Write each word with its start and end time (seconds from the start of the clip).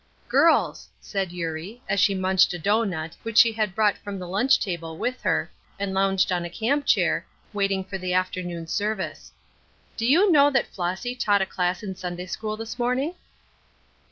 "Girls!" 0.29 0.89
said 0.99 1.31
Eurie, 1.31 1.83
as 1.87 1.99
she 1.99 2.15
munched 2.15 2.55
a 2.55 2.57
doughnut, 2.57 3.15
which 3.21 3.37
she 3.37 3.51
had 3.51 3.75
brought 3.75 3.99
from 3.99 4.17
the 4.17 4.27
lunch 4.27 4.59
table 4.59 4.97
with 4.97 5.21
her, 5.21 5.51
and 5.77 5.93
lounged 5.93 6.31
on 6.31 6.43
a 6.43 6.49
camp 6.49 6.87
chair, 6.87 7.23
waiting 7.53 7.83
for 7.83 7.99
the 7.99 8.11
afternoon 8.11 8.65
service, 8.65 9.31
"do 9.95 10.07
you 10.07 10.31
know 10.31 10.49
that 10.49 10.65
Flossy 10.73 11.13
taught 11.13 11.43
a 11.43 11.45
class 11.45 11.83
in 11.83 11.95
Sunday 11.95 12.25
school 12.25 12.57
this 12.57 12.79
morning?" 12.79 13.13